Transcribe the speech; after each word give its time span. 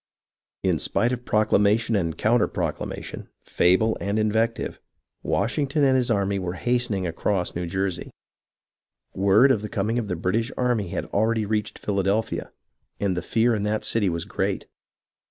In 0.63 0.79
spite 0.79 1.11
of 1.11 1.25
proclamation 1.25 1.95
and 1.95 2.17
counter 2.17 2.47
proclamation, 2.47 3.29
fable 3.43 3.95
and 4.01 4.17
invective, 4.17 4.79
Washington 5.21 5.83
and 5.83 5.95
his 5.95 6.09
army 6.09 6.39
were 6.39 6.53
hastening 6.55 7.05
across 7.05 7.53
New 7.55 7.67
Jersey. 7.67 8.09
Word 9.13 9.51
of 9.51 9.61
the 9.61 9.69
coming 9.69 9.99
of 9.99 10.07
the 10.07 10.15
British 10.15 10.51
army 10.57 10.87
had 10.87 11.05
already 11.13 11.45
reached 11.45 11.77
Philadelphia, 11.77 12.51
and 12.99 13.15
the 13.15 13.21
fear 13.21 13.53
in 13.53 13.61
that 13.61 13.83
city 13.83 14.09
was 14.09 14.25
great. 14.25 14.65